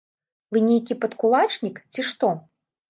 [0.55, 2.37] Вы нейкі падкулачнік, ці што?!